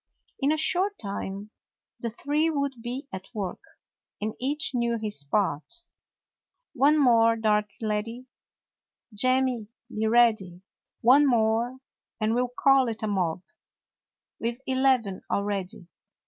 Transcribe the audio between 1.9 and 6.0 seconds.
the three would be at work, and each knew his part.